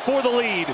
[0.00, 0.66] for the lead.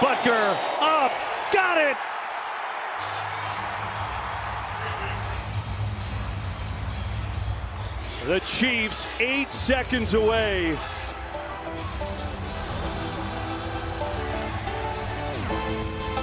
[0.00, 1.12] Butker up,
[1.52, 1.96] got it.
[8.26, 10.76] The Chiefs eight seconds away.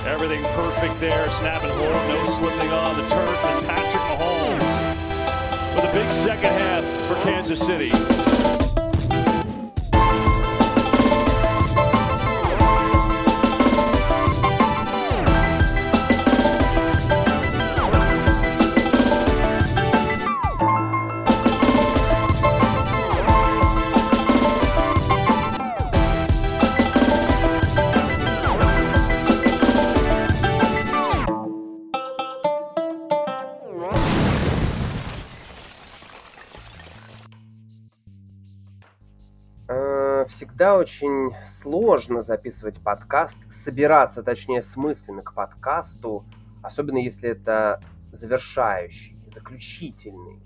[0.06, 1.30] Everything perfect there.
[1.32, 3.46] Snap and hold, no slipping on the turf.
[3.46, 8.63] And Patrick Mahomes with a big second half for Kansas City.
[40.84, 46.26] Очень сложно записывать подкаст, собираться, точнее, с мыслями к подкасту,
[46.62, 47.82] особенно если это
[48.12, 50.42] завершающий, заключительный,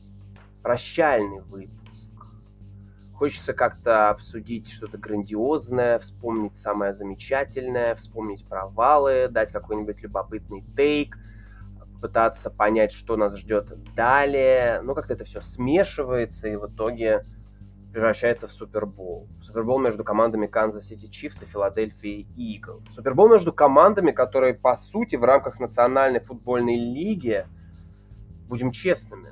[0.62, 2.12] прощальный выпуск.
[3.16, 11.18] Хочется как-то обсудить что-то грандиозное, вспомнить самое замечательное, вспомнить провалы, дать какой-нибудь любопытный тейк,
[12.00, 14.82] пытаться понять, что нас ждет далее.
[14.84, 17.24] Ну, как-то это все смешивается, и в итоге
[17.98, 19.28] превращается в Супербол.
[19.42, 22.94] Супербол между командами Канзас Сити Чифс и Филадельфии Иглс.
[22.94, 27.48] Супербол между командами, которые, по сути, в рамках Национальной футбольной лиги,
[28.48, 29.30] будем честными,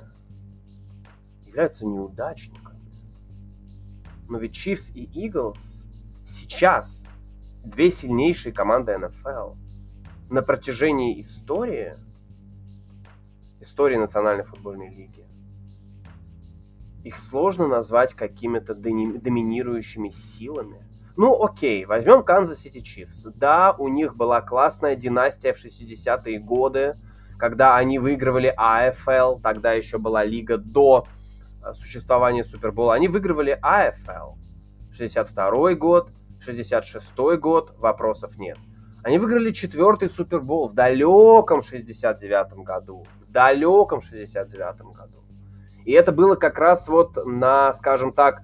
[1.42, 2.80] являются неудачниками.
[4.28, 5.84] Но ведь Чифс и Иглс
[6.26, 7.04] сейчас
[7.62, 9.54] две сильнейшие команды НФЛ.
[10.28, 11.94] На протяжении истории,
[13.60, 15.24] истории Национальной футбольной лиги,
[17.06, 20.84] их сложно назвать какими-то доминирующими силами.
[21.16, 23.26] Ну, окей, возьмем Канзас Сити Чифс.
[23.36, 26.94] Да, у них была классная династия в 60-е годы,
[27.38, 31.06] когда они выигрывали АФЛ, тогда еще была лига до
[31.62, 32.94] э, существования Супербола.
[32.94, 34.34] Они выигрывали АФЛ.
[34.92, 36.10] 62 год,
[36.40, 38.58] 66 год, вопросов нет.
[39.04, 43.06] Они выиграли четвертый Супербол в далеком 69 году.
[43.28, 45.25] В далеком 69 году.
[45.86, 48.42] И это было как раз вот на, скажем так,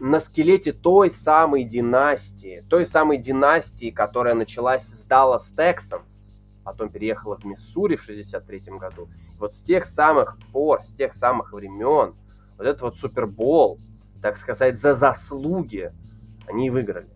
[0.00, 7.36] на скелете той самой династии, той самой династии, которая началась с Dallas Texans, потом переехала
[7.36, 9.10] в Миссури в 63 году.
[9.38, 12.14] Вот с тех самых пор, с тех самых времен,
[12.56, 13.78] вот этот вот Супербол,
[14.22, 15.92] так сказать, за заслуги
[16.48, 17.10] они выиграли.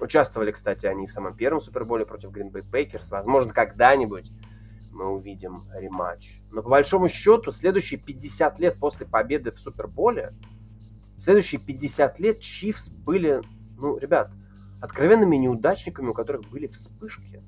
[0.00, 3.06] Участвовали, кстати, они в самом первом Суперболе против Green Bay Packers.
[3.10, 4.32] Возможно, когда-нибудь
[4.94, 6.42] мы увидим рематч.
[6.50, 10.32] Но по большому счету, следующие 50 лет после победы в Суперболе,
[11.18, 13.42] следующие 50 лет Чифс были,
[13.76, 14.30] ну, ребят,
[14.80, 17.42] откровенными неудачниками, у которых были вспышки.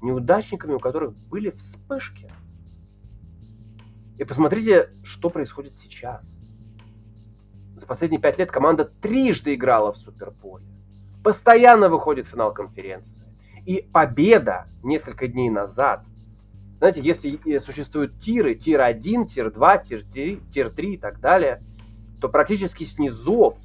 [0.00, 2.32] Неудачниками, у которых были вспышки.
[4.16, 6.38] И посмотрите, что происходит сейчас.
[7.76, 10.66] За последние пять лет команда трижды играла в Суперболе.
[11.24, 13.30] Постоянно выходит в финал конференции.
[13.66, 16.04] И победа несколько дней назад
[16.80, 21.62] знаете, если существуют тиры, тир 1, тир 2, тир 3, тир 3 и так далее,
[22.22, 23.58] то практически с низов,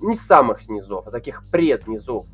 [0.00, 2.24] не самых снизов, а таких преднизов,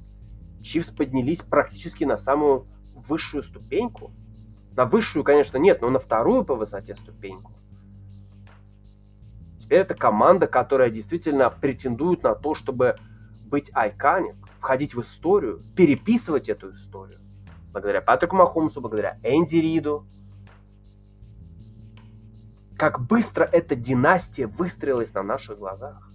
[0.63, 4.13] Чивс поднялись практически на самую высшую ступеньку.
[4.77, 7.53] На высшую, конечно, нет, но на вторую по высоте ступеньку.
[9.59, 12.97] Теперь это команда, которая действительно претендует на то, чтобы
[13.47, 17.19] быть айканик, входить в историю, переписывать эту историю
[17.73, 20.07] благодаря Патрику Махомсу, благодаря Энди Риду.
[22.77, 26.09] Как быстро эта династия выстроилась на наших глазах.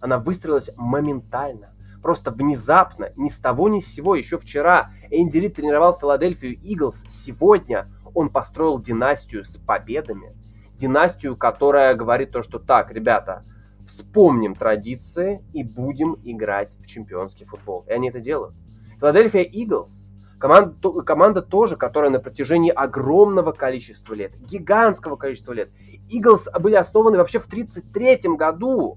[0.00, 1.72] Она выстроилась моментально.
[2.02, 4.14] Просто внезапно, ни с того ни с сего.
[4.14, 7.04] Еще вчера Энди Рид тренировал Филадельфию Иглс.
[7.08, 10.36] Сегодня он построил династию с победами.
[10.74, 13.42] Династию, которая говорит то, что так, ребята,
[13.86, 17.84] вспомним традиции и будем играть в чемпионский футбол.
[17.88, 18.54] И они это делают.
[18.98, 20.12] Филадельфия Иглс
[20.46, 25.72] Команда, команда тоже, которая на протяжении огромного количества лет, гигантского количества лет.
[26.08, 28.96] Иглс были основаны вообще в 33 году.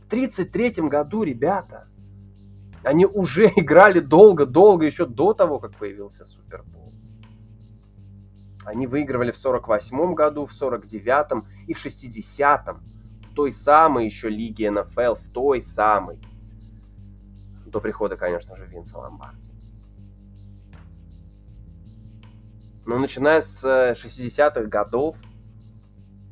[0.00, 1.86] В 33 году, ребята.
[2.82, 6.90] Они уже играли долго-долго, еще до того, как появился Супербол.
[8.64, 12.82] Они выигрывали в 48 году, в 49-м и в 60-м.
[13.28, 16.18] В той самой еще лиге НФЛ, в той самой.
[17.66, 19.43] До прихода, конечно же, Винса Ломбарди.
[22.86, 25.16] Но начиная с 60-х годов,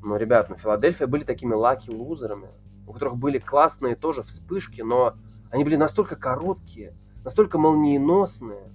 [0.02, 2.48] ну, ребят, ну, Филадельфия были такими лаки-лузерами.
[2.86, 5.14] у которых были классные тоже вспышки, но
[5.50, 6.94] они были настолько короткие,
[7.24, 8.72] настолько молниеносные,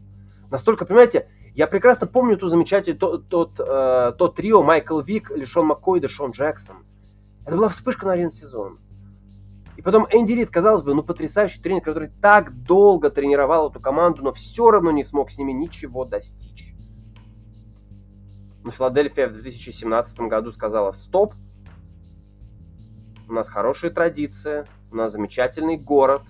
[0.49, 5.67] настолько, понимаете, я прекрасно помню ту замечательную, тот, тот, э, тот трио Майкл Вик, Лишон
[5.67, 6.85] Маккой и Шон Джексон.
[7.45, 8.79] Это была вспышка на один сезон.
[9.75, 14.23] И потом Энди Рид, казалось бы, ну потрясающий тренер, который так долго тренировал эту команду,
[14.23, 16.66] но все равно не смог с ними ничего достичь.
[18.67, 21.31] Но Филадельфия в 2017 году сказала «Стоп,
[23.29, 26.23] у нас хорошая традиция, у нас замечательный город,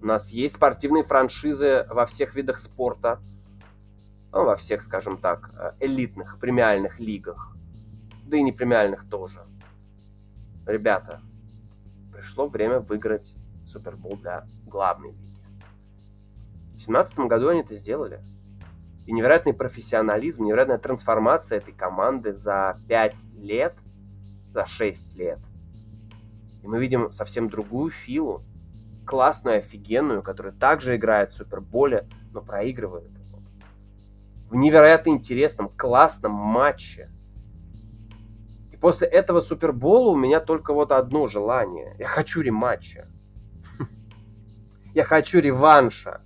[0.00, 3.20] у нас есть спортивные франшизы во всех видах спорта,
[4.32, 7.56] ну, во всех, скажем так, э, элитных, премиальных лигах,
[8.24, 9.38] да и не премиальных тоже.
[10.66, 11.20] Ребята,
[12.12, 15.38] пришло время выиграть Супербол для главной лиги.
[16.70, 18.20] В 2017 году они это сделали.
[19.06, 23.74] И невероятный профессионализм, невероятная трансформация этой команды за 5 лет,
[24.52, 25.38] за 6 лет.
[26.62, 28.42] И мы видим совсем другую Филу,
[29.04, 33.10] классную, офигенную, которая также играет в Суперболе, но проигрывает
[34.52, 37.08] в невероятно интересном, классном матче.
[38.70, 41.96] И после этого Супербола у меня только вот одно желание.
[41.98, 43.06] Я хочу рематча.
[44.94, 46.20] Я хочу реванша.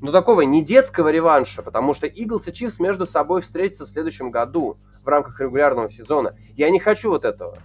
[0.00, 4.30] Но такого не детского реванша, потому что Иглс и Чивс между собой встретятся в следующем
[4.30, 6.36] году в рамках регулярного сезона.
[6.54, 7.58] Я не хочу вот этого.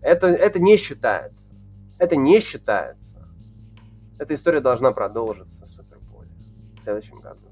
[0.00, 1.48] Это, это не считается.
[1.98, 3.18] Это не считается.
[4.18, 6.30] Эта история должна продолжиться в Суперболе
[6.80, 7.48] в следующем году.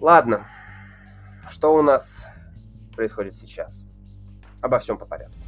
[0.00, 0.46] Ладно,
[1.50, 2.26] что у нас
[2.94, 3.84] происходит сейчас?
[4.60, 5.43] Обо всем по порядку.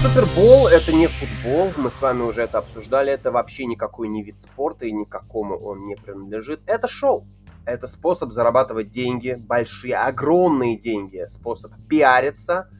[0.00, 4.38] Супербол это не футбол, мы с вами уже это обсуждали, это вообще никакой не вид
[4.38, 6.60] спорта и никакому он не принадлежит.
[6.66, 7.26] Это шоу,
[7.64, 12.70] это способ зарабатывать деньги, большие, огромные деньги, способ пиариться,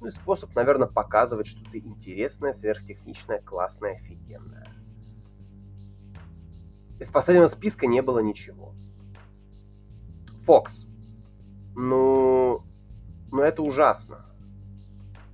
[0.00, 4.66] ну и способ, наверное, показывать что-то интересное, сверхтехничное, классное, офигенное.
[6.98, 8.74] Из последнего списка не было ничего.
[10.42, 10.88] Фокс.
[11.76, 12.58] Ну,
[13.30, 14.25] ну это ужасно.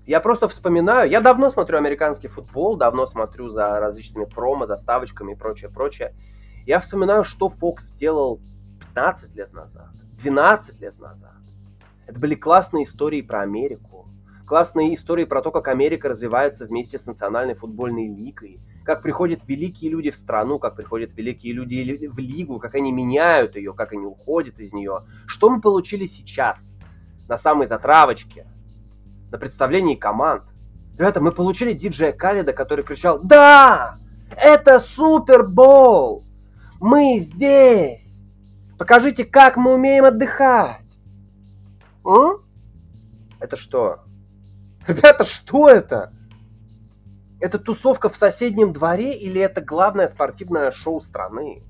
[0.07, 5.37] Я просто вспоминаю, я давно смотрю американский футбол, давно смотрю за различными промо, заставочками и
[5.37, 6.15] прочее, прочее.
[6.67, 8.41] Я вспоминаю, что Фокс сделал
[8.81, 11.37] 15 лет назад, 12 лет назад.
[12.07, 14.09] Это были классные истории про Америку,
[14.45, 19.93] классные истории про то, как Америка развивается вместе с Национальной футбольной лигой, как приходят великие
[19.93, 24.05] люди в страну, как приходят великие люди в лигу, как они меняют ее, как они
[24.05, 24.99] уходят из нее.
[25.27, 26.75] Что мы получили сейчас
[27.29, 28.47] на самой затравочке,
[29.33, 30.45] на представлении команд?
[30.99, 33.97] Ребята, мы получили диджея Калида, который кричал «Да!
[34.37, 36.23] Это Супербол!
[36.81, 38.23] Мы здесь!
[38.79, 40.99] Покажите, как мы умеем отдыхать!»
[42.05, 42.43] М?
[43.41, 44.01] Это что?
[44.87, 46.13] Ребята, что это?
[47.41, 51.65] Это тусовка в соседнем дворе или это главное спортивное шоу страны?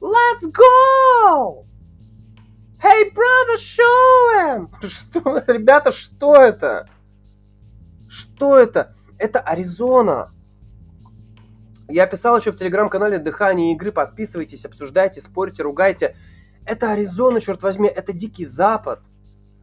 [0.00, 1.67] Let's go!
[2.80, 4.68] Hey, brother, show him!
[4.88, 6.88] Что, ребята, что это?
[8.08, 8.94] Что это?
[9.18, 10.28] Это Аризона.
[11.88, 13.90] Я писал еще в телеграм-канале «Дыхание игры».
[13.90, 16.14] Подписывайтесь, обсуждайте, спорьте, ругайте.
[16.64, 19.00] Это Аризона, черт возьми, это Дикий Запад.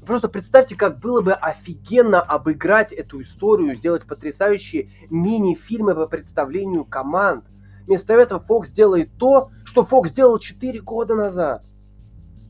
[0.06, 7.45] Просто представьте, как было бы офигенно обыграть эту историю, сделать потрясающие мини-фильмы по представлению команд.
[7.88, 11.64] Вместо этого Фокс делает то, что Фокс сделал 4 года назад.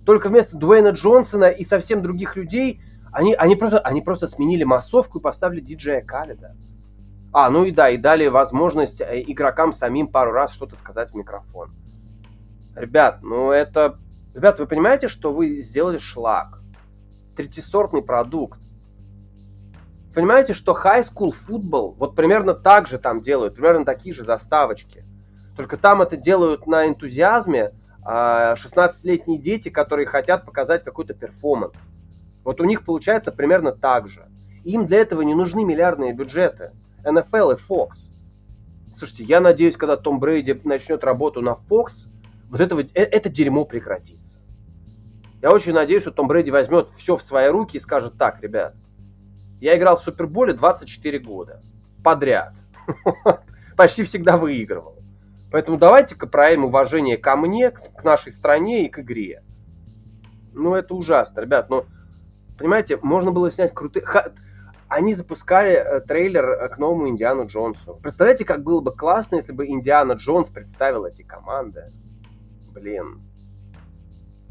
[0.06, 2.82] Только вместо Дуэйна Джонсона и совсем других людей
[3.12, 6.56] они, они, просто, они просто сменили массовку и поставили диджея Калида.
[7.32, 11.16] А, ну и да, и дали возможность э, игрокам самим пару раз что-то сказать в
[11.16, 11.74] микрофон.
[12.76, 14.00] Ребят, ну это...
[14.34, 16.60] Ребят, вы понимаете, что вы сделали шлак?
[17.36, 18.60] третисортный продукт.
[20.14, 25.04] Понимаете, что high school футбол вот примерно так же там делают, примерно такие же заставочки.
[25.58, 27.72] Только там это делают на энтузиазме
[28.06, 31.90] 16-летние а, дети, которые хотят показать какой-то перформанс.
[32.44, 34.28] Вот у них получается примерно так же.
[34.64, 36.72] Им для этого не нужны миллиардные бюджеты.
[37.04, 38.12] NFL и Fox.
[38.94, 42.08] Слушайте, я надеюсь, когда Том Брейди начнет работу на Fox,
[42.50, 44.38] вот это, э, это дерьмо прекратится.
[45.42, 48.76] Я очень надеюсь, что Том Брэди возьмет все в свои руки и скажет так, ребят,
[49.60, 51.62] я играл в Суперболе 24 года
[52.04, 52.54] подряд.
[53.76, 54.96] Почти всегда выигрывал.
[55.56, 59.42] Поэтому давайте-ка проявим уважение ко мне, к нашей стране и к игре.
[60.52, 61.70] Ну, это ужасно, ребят.
[61.70, 61.86] Но,
[62.58, 64.06] понимаете, можно было снять крутые...
[64.90, 67.98] Они запускали э, трейлер э, к новому Индиану Джонсу.
[68.04, 71.86] Представляете, как было бы классно, если бы Индиана Джонс представил эти команды?
[72.74, 73.22] Блин,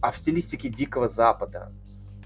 [0.00, 1.70] а в стилистике Дикого Запада.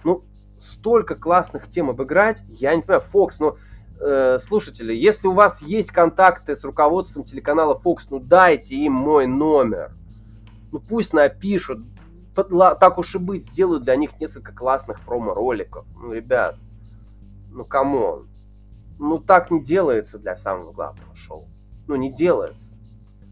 [0.04, 0.22] Ну,
[0.60, 3.56] столько классных тем обыграть, я не понимаю, Фокс, ну,
[4.00, 9.26] э, слушатели, если у вас есть контакты с руководством телеканала Fox, ну дайте им мой
[9.26, 9.92] номер.
[10.70, 11.80] Ну пусть напишут,
[12.34, 15.86] так уж и быть, сделают для них несколько классных промо-роликов.
[15.96, 16.56] Ну, ребят,
[17.50, 18.28] ну come on.
[18.98, 21.44] Ну так не делается для самого главного шоу.
[21.86, 22.72] Ну не делается.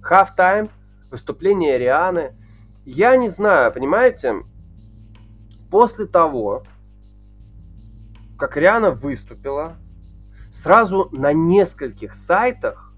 [0.09, 0.71] Half-time,
[1.11, 2.35] выступление Рианы.
[2.85, 4.43] Я не знаю, понимаете,
[5.71, 6.63] после того,
[8.39, 9.77] как Риана выступила,
[10.57, 12.95] сразу на нескольких сайтах,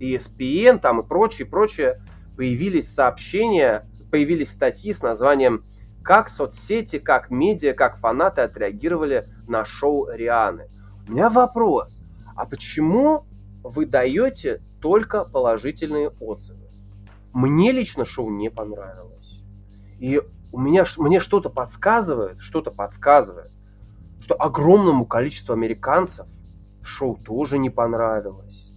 [0.00, 2.02] ESPN там и прочее, прочее,
[2.36, 5.64] появились сообщения, появились статьи с названием
[6.02, 10.68] «Как соцсети, как медиа, как фанаты отреагировали на шоу Рианы».
[11.06, 12.02] У меня вопрос,
[12.34, 13.24] а почему
[13.62, 16.68] вы даете только положительные отзывы?
[17.32, 19.40] Мне лично шоу не понравилось.
[20.00, 20.20] И
[20.52, 23.50] у меня, мне что-то подсказывает, что-то подсказывает,
[24.20, 26.26] что огромному количеству американцев
[26.88, 28.68] шоу тоже не понравилось.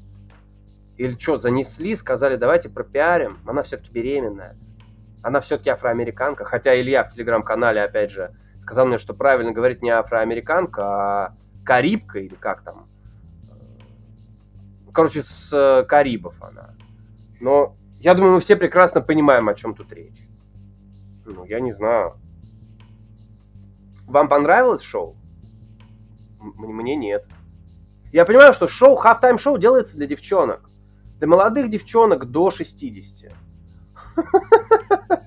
[0.97, 3.39] Или что, занесли, сказали, давайте пропиарим.
[3.45, 4.55] Она все-таки беременная.
[5.23, 6.45] Она все-таки афроамериканка.
[6.45, 12.19] Хотя Илья в телеграм-канале, опять же, сказал мне, что правильно говорить не афроамериканка, а карибка
[12.19, 12.87] или как там.
[14.93, 16.75] Короче, с э, Карибов она.
[17.39, 20.27] Но я думаю, мы все прекрасно понимаем, о чем тут речь.
[21.25, 22.15] Ну, я не знаю.
[24.05, 25.15] Вам понравилось шоу?
[26.39, 27.25] Мне нет.
[28.11, 30.69] Я понимаю, что шоу, halftime шоу делается для девчонок.
[31.19, 33.31] Для молодых девчонок до 60.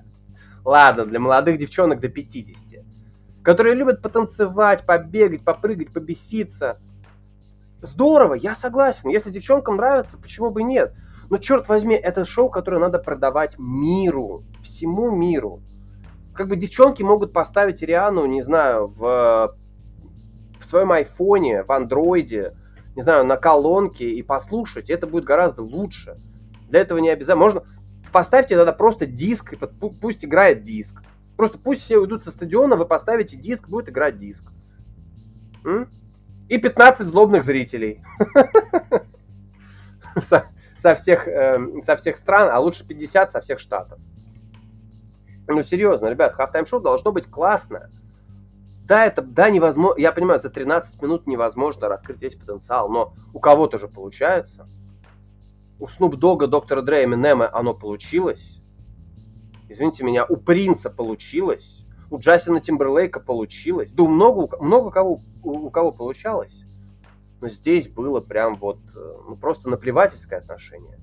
[0.65, 2.83] Ладно, для молодых девчонок до 50.
[3.43, 6.79] Которые любят потанцевать, побегать, попрыгать, побеситься.
[7.81, 9.09] Здорово, я согласен.
[9.09, 10.93] Если девчонкам нравится, почему бы нет?
[11.29, 15.61] Но черт возьми, это шоу, которое надо продавать миру, всему миру.
[16.35, 19.55] Как бы девчонки могут поставить Риану, не знаю, в,
[20.59, 22.53] в своем айфоне, в андроиде,
[22.95, 26.15] не знаю, на колонке и послушать, это будет гораздо лучше.
[26.69, 27.43] Для этого не обязательно.
[27.43, 27.63] Можно
[28.11, 29.57] поставьте тогда просто диск, и
[30.01, 31.01] пусть играет диск.
[31.35, 34.53] Просто пусть все уйдут со стадиона, вы поставите диск, будет играть диск.
[35.65, 35.89] М?
[36.47, 38.01] И 15 злобных зрителей.
[40.77, 43.99] Со, всех, э, со всех стран, а лучше 50 со всех штатов.
[45.47, 47.89] Ну, серьезно, ребят, halftime шоу должно быть классно.
[48.85, 53.39] Да, это, да, невозможно, я понимаю, за 13 минут невозможно раскрыть весь потенциал, но у
[53.39, 54.67] кого-то же получается.
[55.79, 58.61] У Снуп Дога, Доктора Дре, Эминема оно получилось.
[59.67, 61.83] Извините меня, у Принца получилось.
[62.11, 63.91] У Джастина Тимберлейка получилось.
[63.91, 66.61] Да у много, много кого, у, у кого получалось.
[67.41, 70.99] Но здесь было прям вот, э, ну просто наплевательское отношение.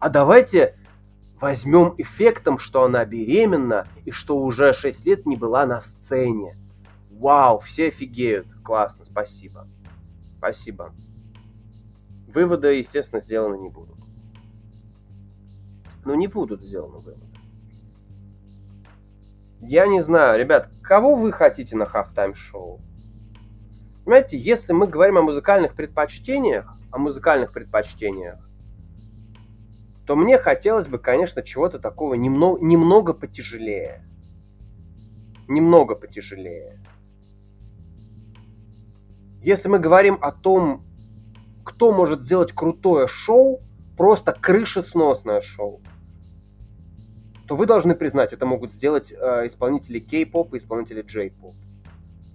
[0.00, 0.76] А давайте
[1.40, 6.54] возьмем эффектом, что она беременна и что уже 6 лет не была на сцене.
[7.10, 8.46] Вау, все офигеют.
[8.62, 9.66] Классно, спасибо.
[10.38, 10.92] Спасибо.
[12.32, 13.98] Выводы, естественно, сделаны не будут.
[16.04, 17.26] Ну, не будут сделаны выводы.
[19.60, 22.80] Я не знаю, ребят, кого вы хотите на halftime шоу?
[24.04, 28.45] Понимаете, если мы говорим о музыкальных предпочтениях, о музыкальных предпочтениях,
[30.06, 34.04] то мне хотелось бы, конечно, чего-то такого немного, немного потяжелее.
[35.48, 36.80] Немного потяжелее.
[39.42, 40.84] Если мы говорим о том,
[41.64, 43.60] кто может сделать крутое шоу,
[43.96, 45.80] просто крышесносное шоу,
[47.48, 51.54] то вы должны признать, это могут сделать э, исполнители кей-поп и исполнители джей-поп.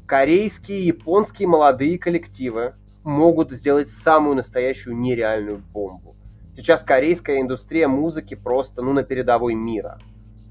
[0.05, 6.15] Корейские, японские молодые коллективы могут сделать самую настоящую нереальную бомбу.
[6.55, 9.99] Сейчас корейская индустрия музыки просто, ну, на передовой мира.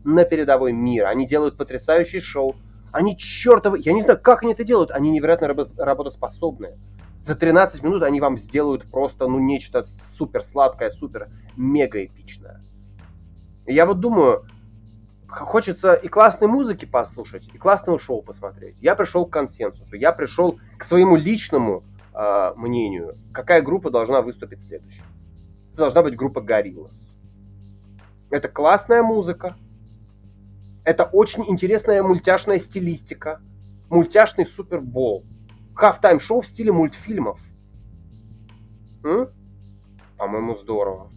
[0.04, 1.08] На передовой мира.
[1.08, 2.56] Они делают потрясающие шоу.
[2.92, 3.80] Они чертовы...
[3.80, 4.90] Я не знаю, как они это делают.
[4.90, 6.78] Они невероятно работоспособные.
[7.22, 12.62] За 13 минут они вам сделают просто, ну, нечто супер сладкое, супер мега эпичное.
[13.66, 14.46] Я вот думаю,
[15.28, 18.76] хочется и классной музыки послушать, и классного шоу посмотреть.
[18.80, 24.62] Я пришел к консенсусу, я пришел к своему личному э, мнению, какая группа должна выступить
[24.62, 25.02] следующей
[25.74, 27.10] должна быть группа Gorillaz.
[28.30, 29.56] Это классная музыка.
[30.84, 33.40] Это очень интересная мультяшная стилистика.
[33.88, 35.24] Мультяшный супербол.
[35.74, 37.40] Halftime шоу в стиле мультфильмов.
[39.02, 39.30] М?
[40.16, 41.10] По-моему, здорово.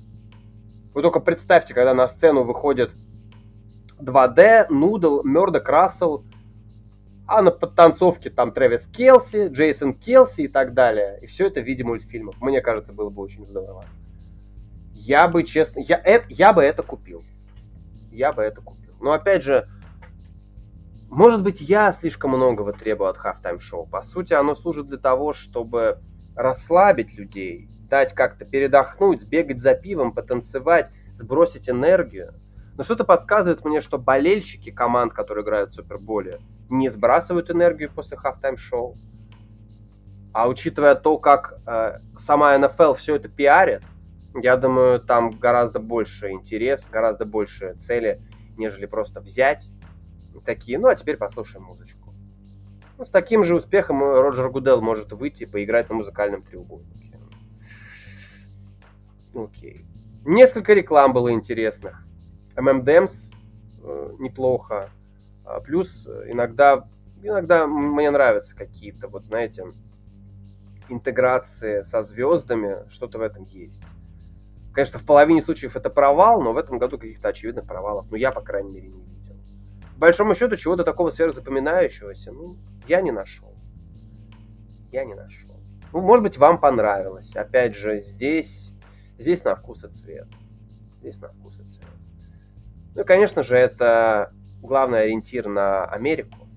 [0.93, 2.91] Вы только представьте, когда на сцену выходит
[3.99, 6.23] 2D, Нудл, Мёрдок Рассел,
[7.25, 11.19] а на подтанцовке там Трэвис Келси, Джейсон Келси и так далее.
[11.21, 12.39] И все это в виде мультфильмов.
[12.41, 13.85] Мне кажется, было бы очень здорово.
[15.05, 17.21] Я бы, честно, я, это, я бы это купил.
[18.09, 18.95] Я бы это купил.
[19.01, 19.67] Но опять же,
[21.09, 23.85] Может быть, я слишком многого требую от halftime шоу.
[23.85, 25.99] По сути, оно служит для того, чтобы
[26.35, 32.33] расслабить людей, дать как-то передохнуть, сбегать за пивом, потанцевать, сбросить энергию.
[32.75, 38.17] Но что-то подсказывает мне, что болельщики команд, которые играют в Суперболе, не сбрасывают энергию после
[38.17, 38.95] halftime шоу.
[40.33, 43.83] А учитывая то, как э, сама НФЛ все это пиарит,
[44.41, 48.21] я думаю, там гораздо больше интерес, гораздо больше цели,
[48.57, 49.69] нежели просто взять
[50.45, 50.79] такие.
[50.79, 52.13] Ну, а теперь послушаем музычку.
[52.97, 57.17] Ну, с таким же успехом Роджер Гудел может выйти и поиграть на музыкальном треугольнике.
[59.35, 59.85] Окей.
[60.25, 62.05] Несколько реклам было интересных.
[62.55, 63.33] MMDEMS
[63.83, 64.89] э, неплохо.
[65.43, 66.87] А, плюс иногда,
[67.21, 69.65] иногда мне нравятся какие-то, вот знаете,
[70.87, 73.83] интеграции со звездами, что-то в этом есть.
[74.73, 78.31] Конечно, в половине случаев это провал, но в этом году каких-то очевидных провалов, ну, я,
[78.31, 79.35] по крайней мере, не видел.
[79.93, 82.55] По большому счету, чего-то такого сверхзапоминающегося, ну,
[82.87, 83.53] я не нашел.
[84.91, 85.59] Я не нашел.
[85.91, 87.35] Ну, может быть, вам понравилось.
[87.35, 88.73] Опять же, здесь,
[89.19, 90.27] здесь на вкус и цвет.
[90.97, 91.89] Здесь на вкус и цвет.
[92.95, 96.47] Ну и, конечно же, это главный ориентир на Америку.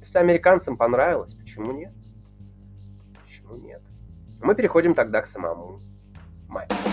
[0.00, 1.92] Если американцам понравилось, почему нет?
[3.24, 3.82] Почему нет?
[4.40, 5.78] Мы переходим тогда к самому
[6.48, 6.85] матчу.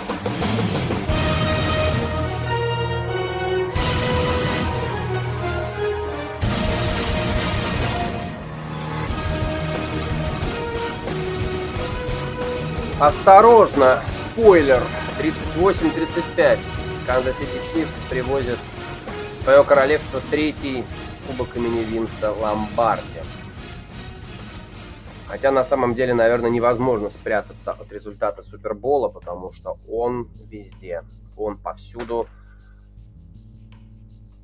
[13.03, 14.01] Осторожно,
[14.31, 14.81] спойлер,
[15.19, 16.57] 38-35.
[17.05, 18.57] Канзас Сити Чифс привозят
[19.35, 20.85] в свое королевство третий
[21.27, 23.03] кубок имени Винса Ломбарди.
[25.33, 31.01] Хотя на самом деле, наверное, невозможно спрятаться от результата Супербола, потому что он везде,
[31.35, 32.27] он повсюду.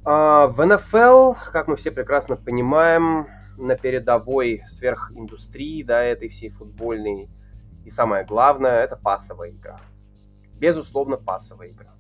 [0.04, 7.30] А в НФЛ, как мы все прекрасно понимаем, на передовой сверхиндустрии, да, этой всей футбольной.
[7.86, 9.80] И самое главное, это пасовая игра.
[10.58, 11.94] Безусловно, пасовая игра.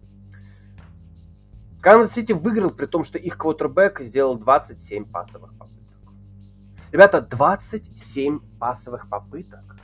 [1.79, 5.78] Канзас Сити выиграл, при том, что их квотербек сделал 27 пасовых попыток.
[6.91, 9.77] Ребята, 27 пасовых попыток.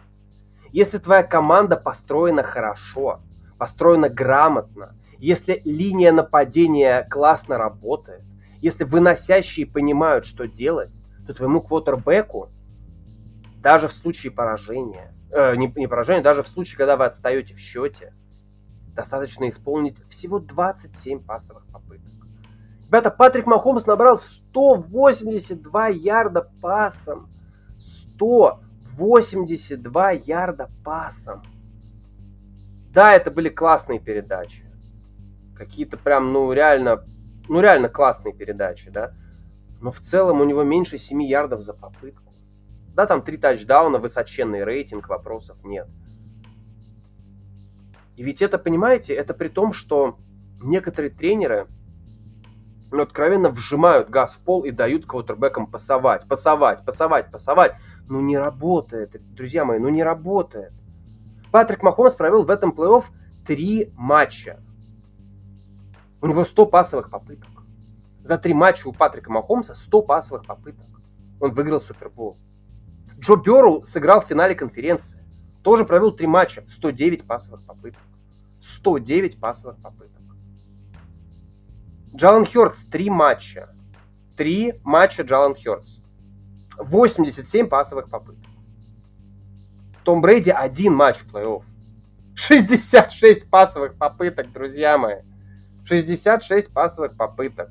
[0.71, 3.21] Если твоя команда построена хорошо,
[3.59, 8.23] построена грамотно, если линия нападения классно работает,
[8.59, 10.91] если выносящие понимают, что делать,
[11.27, 12.49] то твоему квотербеку
[13.59, 17.59] даже в случае поражения, э, не, не поражения, даже в случае, когда вы отстаете в
[17.59, 18.13] счете,
[18.95, 22.24] достаточно исполнить всего 27 пасовых попыток.
[22.87, 27.29] Ребята, Патрик Махомс набрал 182 ярда пасом.
[27.77, 31.41] 182 ярда пасом.
[32.93, 34.63] Да, это были классные передачи.
[35.55, 37.03] Какие-то прям, ну, реально,
[37.49, 39.11] ну, реально классные передачи, да.
[39.81, 42.31] Но в целом у него меньше 7 ярдов за попытку.
[42.93, 45.89] Да, там три тачдауна, высоченный рейтинг, вопросов нет.
[48.15, 50.17] И ведь это, понимаете, это при том, что
[50.61, 51.67] некоторые тренеры,
[52.95, 57.73] ну, откровенно вжимают газ в пол и дают квотербекам пасовать, пасовать, пасовать, пасовать.
[58.07, 60.71] Ну не работает, друзья мои, ну не работает.
[61.51, 63.05] Патрик Махомс провел в этом плей-офф
[63.45, 64.59] три матча.
[66.21, 67.49] У него 100 пасовых попыток.
[68.23, 70.85] За три матча у Патрика Махомса 100 пасовых попыток.
[71.39, 72.35] Он выиграл Супербол.
[73.19, 75.23] Джо Берл сыграл в финале конференции.
[75.63, 78.01] Тоже провел три матча, 109 пасовых попыток.
[78.61, 80.14] 109 пасовых попыток.
[82.15, 83.69] Джалан Хёртс три матча.
[84.37, 85.99] Три матча Джалан Хёртс.
[86.77, 88.45] 87 пасовых попыток.
[90.03, 91.63] Том Брейди один матч в плей-офф.
[92.35, 95.17] 66 пасовых попыток, друзья мои.
[95.85, 97.69] 66 пасовых попыток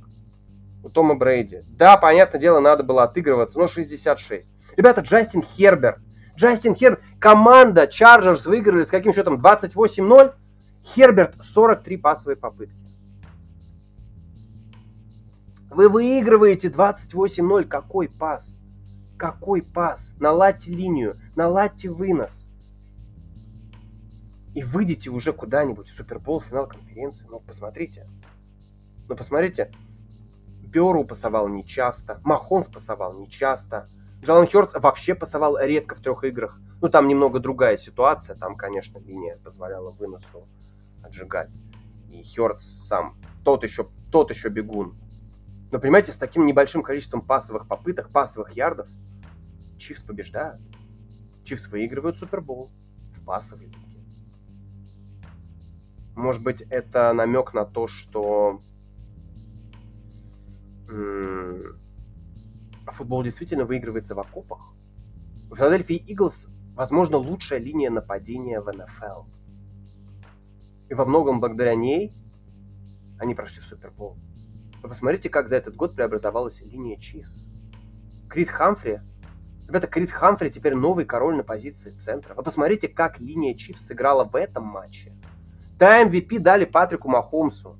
[0.83, 1.61] у Тома Брейди.
[1.71, 4.49] Да, понятное дело, надо было отыгрываться, но 66.
[4.77, 6.01] Ребята, Джастин Херберт.
[6.37, 7.03] Джастин Херберт.
[7.19, 9.41] Команда Чарджерс выиграли с каким счетом?
[9.41, 10.35] 28-0.
[10.85, 12.84] Херберт 43 пасовые попытки.
[15.75, 17.65] Вы выигрываете 28-0.
[17.65, 18.61] Какой пас?
[19.19, 20.13] Какой пас?
[20.21, 22.47] Наладьте линию, наладьте вынос.
[24.55, 27.27] И выйдите уже куда-нибудь в Супербол, финал конференции.
[27.29, 28.07] Ну, посмотрите.
[29.09, 29.73] Ну, посмотрите.
[30.63, 32.21] Беру пасовал нечасто.
[32.23, 33.89] Махонс пасовал нечасто.
[34.23, 36.57] Джалан Хёртс вообще пасовал редко в трех играх.
[36.81, 38.37] Ну, там немного другая ситуация.
[38.37, 40.47] Там, конечно, линия позволяла выносу
[41.03, 41.51] отжигать.
[42.11, 44.97] И Хёртс сам, тот еще, тот еще бегун.
[45.75, 48.89] Но понимаете, с таким небольшим количеством пасовых попыток, пасовых ярдов,
[49.77, 50.61] Чивс побеждают.
[51.43, 52.71] Чивс выигрывают Супербол
[53.17, 54.05] в пасовой лиге.
[56.15, 58.61] Может быть, это намек на то, что
[60.89, 64.77] А футбол действительно выигрывается в окопах.
[65.51, 69.25] У Филадельфии Иглс, возможно, лучшая линия нападения в НФЛ.
[70.89, 72.13] И во многом благодаря ней
[73.19, 74.17] они прошли в Супербол.
[74.88, 77.49] Посмотрите, как за этот год преобразовалась линия Чивс.
[78.29, 79.01] Крит Хамфри
[79.66, 82.35] Ребята, Крит Хамфри теперь новый король на позиции центра.
[82.35, 85.14] Вы посмотрите, как линия Чивс сыграла в этом матче.
[85.79, 87.79] Да, MVP дали Патрику Махомсу.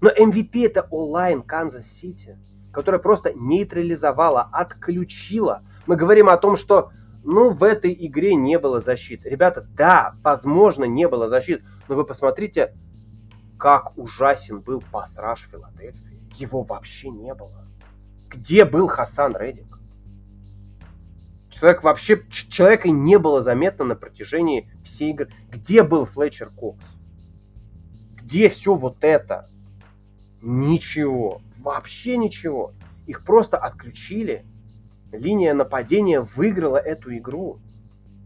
[0.00, 2.36] Но MVP это онлайн Канзас Сити,
[2.72, 5.62] которая просто нейтрализовала, отключила.
[5.86, 6.90] Мы говорим о том, что
[7.22, 9.30] ну, в этой игре не было защиты.
[9.30, 12.74] Ребята, да, возможно, не было защиты, но вы посмотрите,
[13.58, 16.11] как ужасен был пасраж Филадельфии.
[16.36, 17.66] Его вообще не было.
[18.28, 19.78] Где был Хасан Редик?
[21.50, 25.30] Человек вообще, человека не было заметно на протяжении всей игры.
[25.50, 26.84] Где был Флетчер Кокс?
[28.16, 29.46] Где все вот это?
[30.40, 31.40] Ничего.
[31.58, 32.72] Вообще ничего.
[33.06, 34.44] Их просто отключили.
[35.12, 37.60] Линия нападения выиграла эту игру.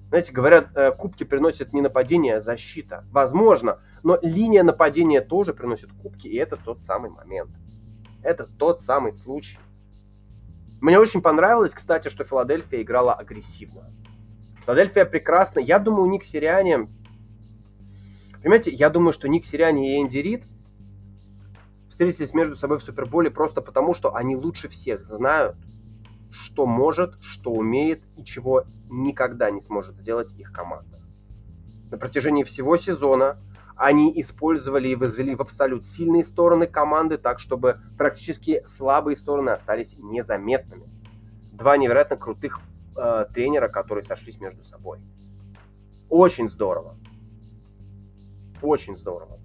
[0.08, 3.04] Знаете, говорят, э, кубки приносят не нападение, а защита.
[3.10, 7.50] Возможно, но линия нападения тоже приносит кубки, и это тот самый момент.
[8.26, 9.56] Это тот самый случай.
[10.80, 13.88] Мне очень понравилось, кстати, что Филадельфия играла агрессивно.
[14.64, 15.60] Филадельфия прекрасно.
[15.60, 16.88] Я думаю, Ник Сириане...
[18.42, 20.44] Понимаете, я думаю, что Ник Сириане и Энди Рид
[21.88, 25.56] встретились между собой в Суперболе просто потому, что они лучше всех знают,
[26.32, 30.98] что может, что умеет и чего никогда не сможет сделать их команда.
[31.92, 33.38] На протяжении всего сезона
[33.76, 39.98] они использовали и возвели в абсолют сильные стороны команды так, чтобы практически слабые стороны остались
[40.02, 40.88] незаметными.
[41.52, 42.60] Два невероятно крутых
[42.96, 44.98] э, тренера, которые сошлись между собой.
[46.08, 46.96] Очень здорово.
[48.62, 49.38] Очень здорово.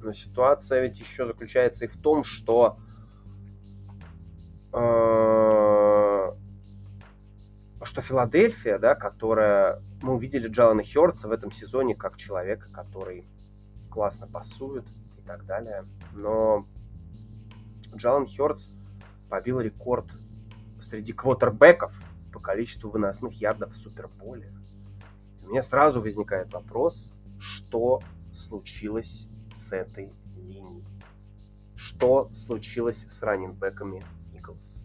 [0.00, 2.78] Но ситуация ведь еще заключается и в том, что
[4.72, 6.32] э,
[7.84, 13.26] что Филадельфия, да, которая мы увидели Джалана Хёрца в этом сезоне как человека, который
[13.90, 14.84] классно пасует
[15.16, 15.84] и так далее.
[16.12, 16.66] Но
[17.96, 18.70] Джалан Хёрц
[19.28, 20.06] побил рекорд
[20.80, 21.92] среди квотербеков
[22.32, 24.52] по количеству выносных ярдов в Суперболе.
[25.44, 28.00] У меня сразу возникает вопрос, что
[28.32, 30.84] случилось с этой линией?
[31.76, 34.81] Что случилось с раннинбеками Иглс?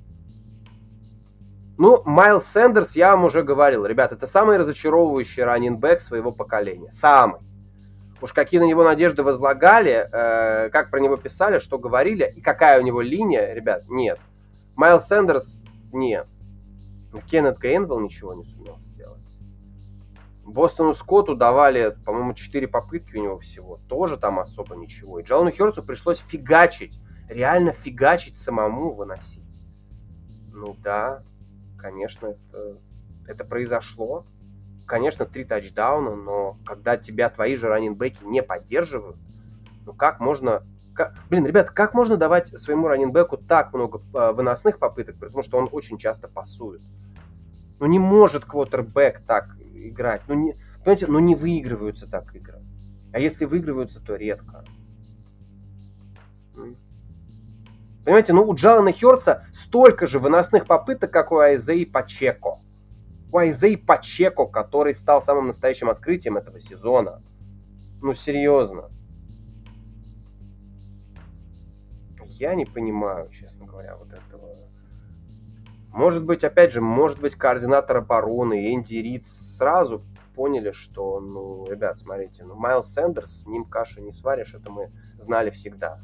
[1.77, 6.91] Ну, Майл Сэндерс, я вам уже говорил, ребят, это самый разочаровывающий раннинбэк своего поколения.
[6.91, 7.41] Самый.
[8.19, 12.79] Уж какие на него надежды возлагали, э, как про него писали, что говорили, и какая
[12.79, 14.19] у него линия, ребят, нет.
[14.75, 15.61] Майл Сэндерс,
[15.93, 16.27] нет.
[17.29, 19.21] Кеннет Гейнвелл ничего не сумел сделать.
[20.43, 23.79] Бостону Скотту давали, по-моему, 4 попытки у него всего.
[23.87, 25.19] Тоже там особо ничего.
[25.19, 26.99] И Джалану Херцу пришлось фигачить.
[27.27, 29.43] Реально фигачить самому выносить.
[30.53, 31.21] Ну да,
[31.77, 32.77] конечно, это,
[33.27, 34.25] это произошло.
[34.85, 39.17] Конечно, три тачдауна, но когда тебя твои же раненбеки не поддерживают,
[39.85, 40.63] ну как можно...
[40.93, 45.57] Как, блин, ребят, как можно давать своему раненбеку так много э, выносных попыток, потому что
[45.57, 46.81] он очень часто пасует?
[47.79, 50.23] Ну не может квотербек так играть.
[50.27, 52.61] Ну не, понимаете, ну не выигрываются так игры.
[53.13, 54.65] А если выигрываются, то редко.
[58.07, 62.53] Понимаете, ну у Джалана Херца столько же выносных попыток, как у Айзеи Пачеко.
[63.33, 67.21] У Айзеи Пачеко, который стал самым настоящим открытием этого сезона.
[68.01, 68.87] Ну, серьезно.
[72.27, 74.53] Я не понимаю, честно говоря, вот этого.
[75.89, 80.01] Может быть, опять же, может быть, координатор обороны Энди Рид сразу
[80.33, 84.93] поняли, что, ну, ребят, смотрите, ну, Майл Сэндерс, с ним каши не сваришь, это мы
[85.17, 85.99] знали всегда.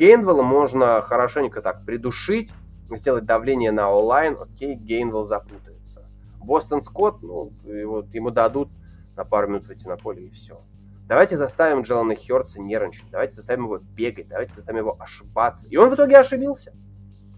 [0.00, 2.50] Гейнвелла можно хорошенько так придушить,
[2.86, 6.08] сделать давление на онлайн, окей, Гейнвелл запутается.
[6.38, 8.70] Бостон Скотт, ну, его, ему дадут
[9.14, 10.58] на пару минут выйти на поле и все.
[11.06, 15.68] Давайте заставим Джелана Хёрца нервничать, давайте заставим его бегать, давайте заставим его ошибаться.
[15.68, 16.72] И он в итоге ошибился.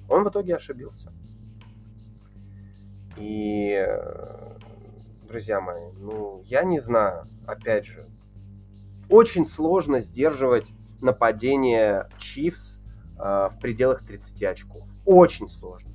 [0.09, 1.13] Он в итоге ошибился.
[3.17, 3.85] И,
[5.27, 8.05] друзья мои, ну, я не знаю, опять же,
[9.09, 12.79] очень сложно сдерживать нападение Чивс
[13.19, 14.89] э, в пределах 30 очков.
[15.05, 15.93] Очень сложно.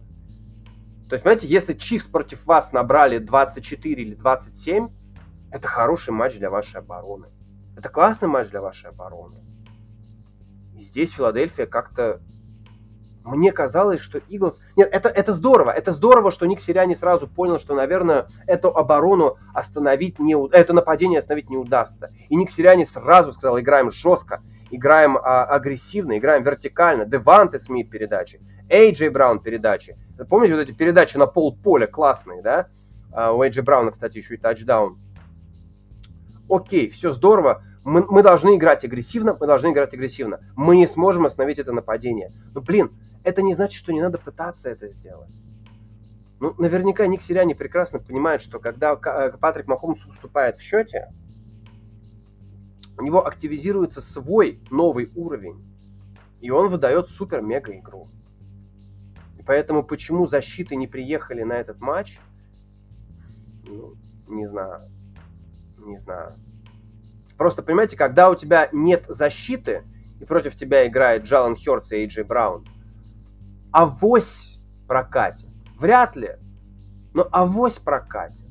[1.09, 4.89] То есть, понимаете, если Чивс против вас набрали 24 или 27,
[5.51, 7.27] это хороший матч для вашей обороны.
[7.77, 9.37] Это классный матч для вашей обороны.
[10.75, 12.21] И здесь Филадельфия как-то...
[13.23, 14.61] Мне казалось, что Иглс...
[14.75, 15.71] Нет, это, это здорово.
[15.71, 20.35] Это здорово, что Ник Сириани сразу понял, что, наверное, эту оборону остановить не...
[20.51, 22.09] Это нападение остановить не удастся.
[22.29, 27.05] И Ник Сириани сразу сказал, играем жестко играем а, агрессивно, играем вертикально.
[27.05, 29.97] Деванте Смит передачи, Эйджей Браун передачи.
[30.29, 32.67] Помните вот эти передачи на пол поля классные, да?
[33.11, 34.99] А, у Эйджей Брауна, кстати, еще и тачдаун.
[36.49, 37.63] Окей, все здорово.
[37.83, 40.41] Мы, мы должны играть агрессивно, мы должны играть агрессивно.
[40.55, 42.29] Мы не сможем остановить это нападение.
[42.53, 42.91] Но, блин,
[43.23, 45.31] это не значит, что не надо пытаться это сделать.
[46.39, 51.07] Ну, наверняка Ник Сириани прекрасно понимает, что когда э, Патрик Махомс уступает в счете,
[52.97, 55.63] у него активизируется свой новый уровень,
[56.41, 58.07] и он выдает супер-мега игру.
[59.37, 62.19] И поэтому почему защиты не приехали на этот матч,
[63.67, 63.93] ну,
[64.27, 64.79] не знаю.
[65.77, 66.31] Не знаю.
[67.37, 69.83] Просто, понимаете, когда у тебя нет защиты,
[70.19, 72.65] и против тебя играет Джалан Хёртс и Эйджей Браун,
[73.71, 74.57] авось
[74.87, 75.47] прокатит.
[75.77, 76.31] Вряд ли.
[77.13, 78.46] Но авось прокатит.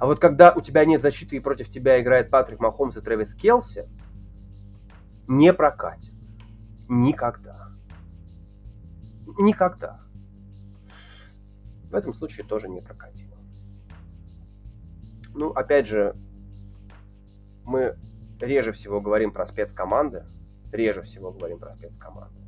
[0.00, 3.34] А вот когда у тебя нет защиты и против тебя играет Патрик Махомс и Трэвис
[3.34, 3.84] Келси,
[5.28, 6.14] не прокатит.
[6.88, 7.68] Никогда.
[9.38, 10.00] Никогда.
[11.90, 13.26] В этом случае тоже не прокатит.
[15.34, 16.16] Ну, опять же,
[17.66, 17.94] мы
[18.40, 20.24] реже всего говорим про спецкоманды.
[20.72, 22.40] Реже всего говорим про спецкоманды.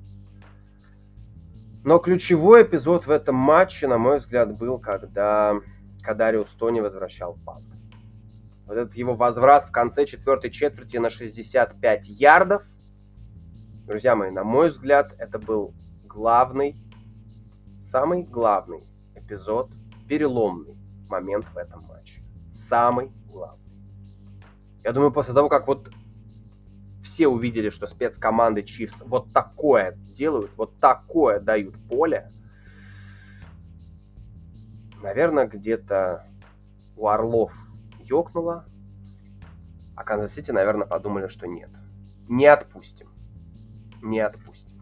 [1.85, 5.61] Но ключевой эпизод в этом матче, на мой взгляд, был, когда
[6.03, 7.67] Кадариус Тони возвращал пант.
[8.67, 12.63] Вот этот его возврат в конце четвертой четверти на 65 ярдов.
[13.87, 16.77] Друзья мои, на мой взгляд, это был главный,
[17.81, 18.81] самый главный
[19.15, 19.71] эпизод,
[20.09, 20.77] переломный
[21.09, 22.23] момент в этом матче.
[22.51, 23.73] Самый главный.
[24.85, 25.91] Я думаю, после того, как вот
[27.03, 32.31] все увидели, что спецкоманды Chiefs вот такое делают, вот такое дают поле,
[35.03, 36.27] наверное, где-то
[36.97, 37.53] у Орлов
[38.01, 38.67] ёкнуло,
[39.97, 41.71] а Канзас-Сити, наверное, подумали, что нет.
[42.29, 43.09] Не отпустим.
[44.03, 44.81] Не отпустим.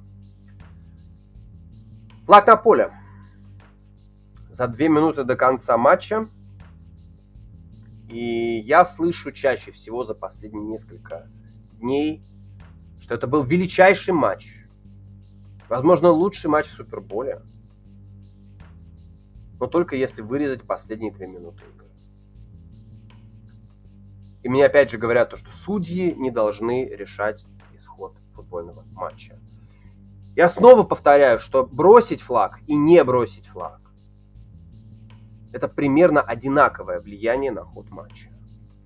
[2.27, 2.93] Флаг на поле.
[4.51, 6.27] За две минуты до конца матча
[8.11, 11.29] и я слышу чаще всего за последние несколько
[11.79, 12.25] дней,
[13.01, 14.49] что это был величайший матч.
[15.69, 17.41] Возможно, лучший матч в Суперболе.
[19.61, 21.87] Но только если вырезать последние две минуты игры.
[24.43, 27.45] И мне опять же говорят то, что судьи не должны решать
[27.77, 29.39] исход футбольного матча.
[30.35, 33.81] Я снова повторяю, что бросить флаг и не бросить флаг
[35.53, 38.29] это примерно одинаковое влияние на ход матча.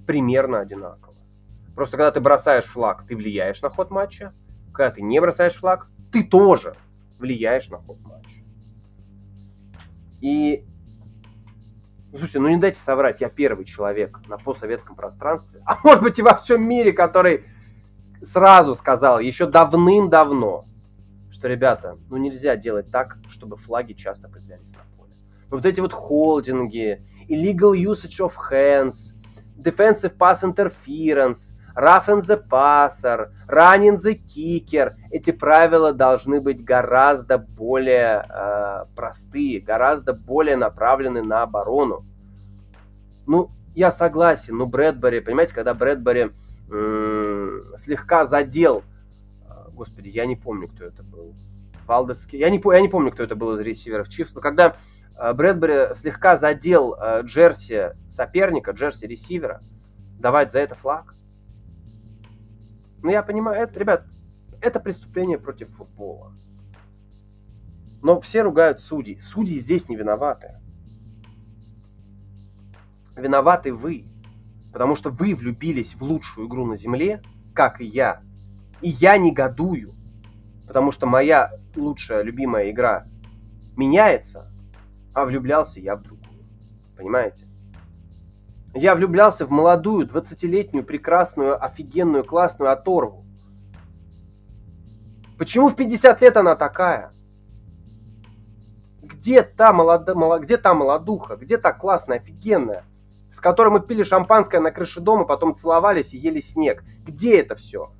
[0.06, 1.14] Примерно одинаково.
[1.74, 4.32] Просто когда ты бросаешь флаг, ты влияешь на ход матча.
[4.72, 6.76] Когда ты не бросаешь флаг, ты тоже
[7.18, 8.43] влияешь на ход матча.
[10.24, 10.64] И,
[12.12, 16.22] слушайте, ну не дайте соврать, я первый человек на постсоветском пространстве, а может быть и
[16.22, 17.44] во всем мире, который
[18.22, 20.64] сразу сказал, еще давным-давно,
[21.30, 24.78] что, ребята, ну нельзя делать так, чтобы флаги часто появлялись на
[25.50, 29.12] вот эти вот холдинги, illegal usage of hands,
[29.58, 34.92] defensive pass interference, rough in the passer, run in the kicker.
[35.10, 42.04] Эти правила должны быть гораздо более э, простые, гораздо более направлены на оборону.
[43.26, 46.30] Ну, я согласен, ну Брэдбери, понимаете, когда Брэдбери
[46.70, 48.82] м- слегка задел,
[49.48, 51.34] э, господи, я не помню, кто это был,
[51.86, 54.76] Валдески, я не, я не помню, кто это был из ресиверов Чифс, но когда
[55.18, 59.60] Э, Брэдбери слегка задел э, джерси соперника, джерси ресивера,
[60.18, 61.14] давать за это флаг.
[63.04, 64.06] Ну, я понимаю, это, ребят,
[64.62, 66.32] это преступление против футбола.
[68.00, 69.20] Но все ругают судей.
[69.20, 70.54] Судьи здесь не виноваты.
[73.14, 74.06] Виноваты вы.
[74.72, 78.22] Потому что вы влюбились в лучшую игру на земле, как и я.
[78.80, 79.90] И я негодую.
[80.66, 83.04] Потому что моя лучшая, любимая игра
[83.76, 84.50] меняется,
[85.12, 86.46] а влюблялся я в другую.
[86.96, 87.44] Понимаете?
[88.74, 93.24] Я влюблялся в молодую, 20-летнюю, прекрасную, офигенную, классную оторву.
[95.38, 97.12] Почему в 50 лет она такая?
[99.00, 101.36] Где та, молода, где та молодуха?
[101.36, 102.84] Где та классная, офигенная?
[103.30, 106.82] С которой мы пили шампанское на крыше дома, потом целовались и ели снег.
[107.04, 107.90] Где это все?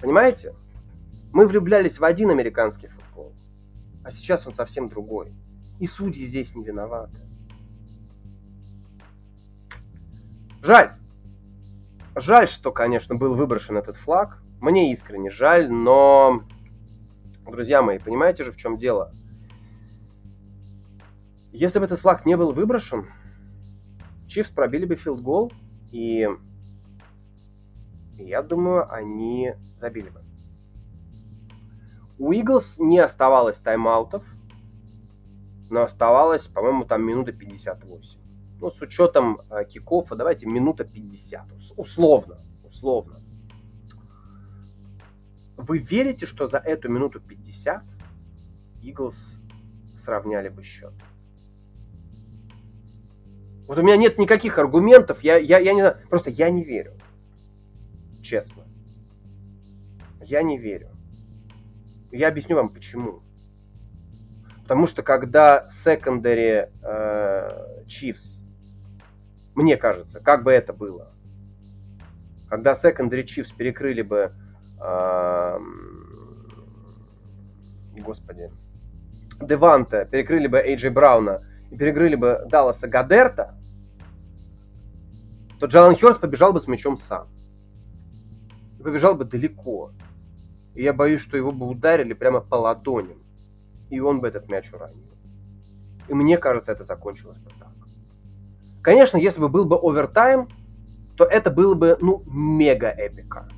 [0.00, 0.54] Понимаете?
[1.32, 3.10] Мы влюблялись в один американский футбол
[4.02, 5.32] а сейчас он совсем другой.
[5.80, 7.18] И судьи здесь не виноваты.
[10.62, 10.92] Жаль.
[12.14, 14.42] Жаль, что, конечно, был выброшен этот флаг.
[14.60, 16.44] Мне искренне жаль, но,
[17.46, 19.10] друзья мои, понимаете же, в чем дело?
[21.50, 23.06] Если бы этот флаг не был выброшен,
[24.28, 25.50] Chiefs пробили бы field goal,
[25.90, 26.28] И
[28.12, 30.22] я думаю, они забили бы.
[32.18, 34.22] У Eagles не оставалось тайм-аутов,
[35.70, 38.20] но оставалось, по-моему, там минута 58.
[38.60, 41.46] Ну, с учетом э, kickoff а, давайте минута 50.
[41.76, 43.16] Условно, условно.
[45.56, 47.82] Вы верите, что за эту минуту 50
[48.82, 49.38] Иглс
[49.94, 50.92] сравняли бы счет?
[53.66, 56.94] Вот у меня нет никаких аргументов, я, я, я не знаю, просто я не верю.
[58.22, 58.64] Честно.
[60.20, 60.90] Я не верю.
[62.10, 63.22] Я объясню вам почему.
[64.70, 68.40] Потому что когда secondary э, Chiefs,
[69.56, 71.12] мне кажется, как бы это было,
[72.48, 74.32] когда secondary Chiefs перекрыли бы,
[74.80, 75.58] э,
[77.98, 78.52] господи,
[79.40, 81.40] Деванта, перекрыли бы Эйджи Брауна
[81.72, 83.58] и перекрыли бы Далласа Гадерта,
[85.58, 87.26] то Джалан Хёрс побежал бы с мячом сам.
[88.78, 89.90] И побежал бы далеко.
[90.76, 93.20] И я боюсь, что его бы ударили прямо по ладоням.
[93.90, 95.04] И он бы этот мяч уронил.
[96.08, 97.68] И мне кажется, это закончилось бы так.
[98.82, 100.48] Конечно, если бы был бы овертайм,
[101.16, 103.48] то это было бы, ну, мега эпика.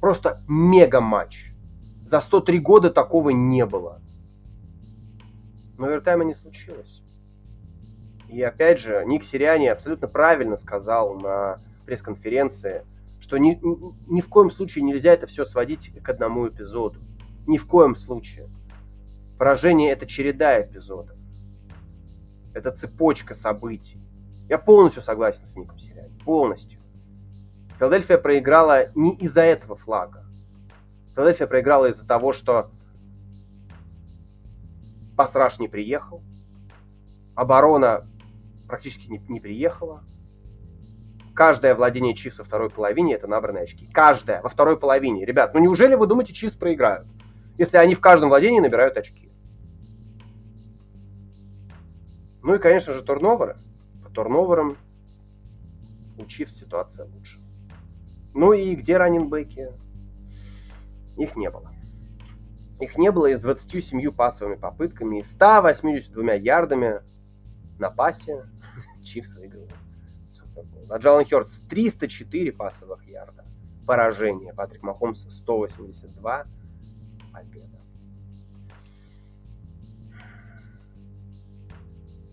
[0.00, 1.52] Просто мега матч.
[2.02, 4.00] За 103 года такого не было.
[5.78, 7.02] Но овертайма не случилось.
[8.28, 12.84] И опять же, Ник Сириани абсолютно правильно сказал на пресс-конференции,
[13.20, 13.60] что ни,
[14.12, 16.98] ни в коем случае нельзя это все сводить к одному эпизоду.
[17.46, 18.48] Ни в коем случае.
[19.40, 21.16] Поражение– это череда эпизодов.
[22.52, 23.98] Это цепочка событий.
[24.50, 26.14] Я полностью согласен с Ником Сириани.
[26.26, 26.78] Полностью.
[27.78, 30.26] Филадельфия проиграла не из-за этого флага.
[31.14, 32.70] Филадельфия проиграла из-за того, что
[35.16, 36.22] Пасраш не приехал,
[37.34, 38.06] оборона
[38.68, 40.04] практически не, не приехала.
[41.34, 43.90] Каждое владение Чивс во второй половине это набранные очки.
[43.90, 45.24] Каждое во второй половине.
[45.24, 47.06] Ребят, ну неужели вы думаете, Чивс проиграют?
[47.56, 49.29] Если они в каждом владении набирают очки.
[52.42, 53.56] Ну и, конечно же, турноверы.
[54.02, 54.76] По турноверам
[56.18, 57.38] у ситуация лучше.
[58.34, 59.68] Ну и где раненбеки?
[61.16, 61.70] Их не было.
[62.78, 67.00] Их не было и с 27 пасовыми попытками, и 182 ярдами
[67.78, 68.46] на пасе.
[69.04, 69.72] Чивс выигрывает.
[70.90, 73.44] А Джалан Хёртс 304 пасовых ярда.
[73.86, 74.52] Поражение.
[74.54, 76.46] Патрик Махомс 182.
[77.32, 77.79] Победа.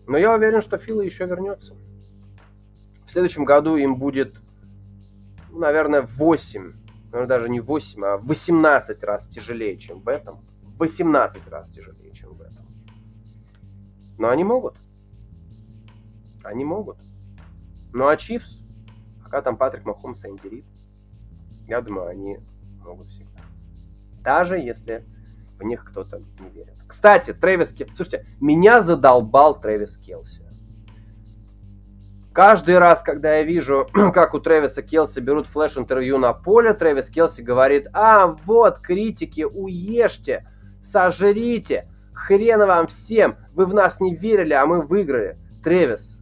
[0.08, 1.74] Но я уверен, что Фила еще вернется.
[3.04, 4.40] В следующем году им будет,
[5.50, 6.72] ну, наверное, 8,
[7.12, 10.40] наверное, даже не 8, а 18 раз тяжелее, чем в этом.
[10.78, 12.66] 18 раз тяжелее, чем в этом.
[14.16, 14.78] Но они могут.
[16.42, 16.96] Они могут.
[17.92, 18.62] Ну а Чивс,
[19.22, 20.64] пока там Патрик Махомс и Энди
[21.66, 22.38] я думаю, они
[22.82, 23.40] могут всегда.
[24.22, 25.04] Даже если
[25.58, 26.76] в них кто-то не верит.
[26.86, 27.94] Кстати, Трэвис Келси...
[27.94, 30.42] Слушайте, меня задолбал Трэвис Келси.
[32.32, 37.42] Каждый раз, когда я вижу, как у Трэвиса Келси берут флеш-интервью на поле, Трэвис Келси
[37.42, 40.48] говорит, а, вот, критики, уешьте,
[40.80, 45.36] сожрите, хрена вам всем, вы в нас не верили, а мы выиграли.
[45.64, 46.18] Трэвис,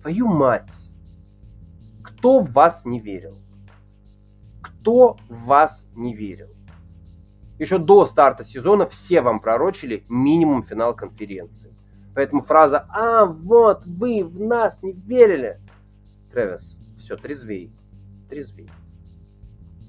[0.00, 0.72] твою мать,
[2.02, 3.34] кто в вас не верил?
[4.62, 6.48] Кто в вас не верил?
[7.58, 11.74] Еще до старта сезона все вам пророчили минимум финал конференции.
[12.14, 15.60] Поэтому фраза «А, вот, вы в нас не верили!»
[16.32, 17.72] Трэвис, все, трезвей,
[18.28, 18.70] трезвей,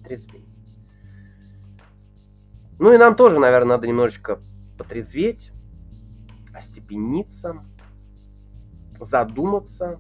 [0.04, 0.46] трезвей.
[2.80, 4.40] Ну и нам тоже, наверное, надо немножечко
[4.78, 5.52] потрезветь,
[6.54, 7.64] остепениться,
[9.00, 10.00] задуматься,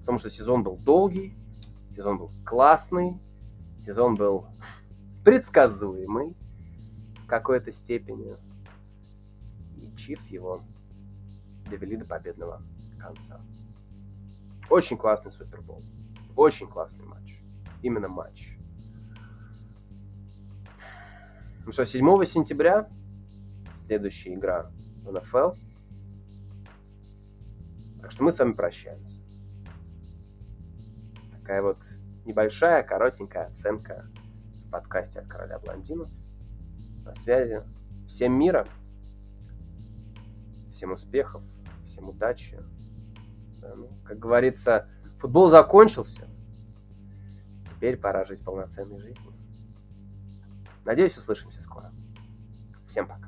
[0.00, 1.36] потому что сезон был долгий,
[1.94, 3.20] сезон был классный,
[3.78, 4.46] сезон был
[5.24, 6.36] предсказуемый
[7.26, 8.36] какой-то степени.
[9.76, 10.62] И Чивс его
[11.68, 12.62] довели до победного
[12.98, 13.40] конца.
[14.70, 15.82] Очень классный Супербол.
[16.34, 17.42] Очень классный матч.
[17.82, 18.56] Именно матч.
[21.64, 22.88] Ну что, 7 сентября
[23.74, 24.70] следующая игра
[25.04, 25.52] НФЛ.
[28.00, 29.20] Так что мы с вами прощаемся.
[31.30, 31.78] Такая вот
[32.24, 34.08] небольшая, коротенькая оценка
[34.64, 36.08] в подкасте от Короля Блондинов.
[37.06, 37.62] На связи.
[38.08, 38.66] Всем мира,
[40.72, 41.42] всем успехов,
[41.86, 42.60] всем удачи.
[43.62, 44.88] Да, ну, как говорится,
[45.20, 46.28] футбол закончился.
[47.64, 49.32] Теперь пора жить полноценной жизнью.
[50.84, 51.92] Надеюсь, услышимся скоро.
[52.88, 53.25] Всем пока.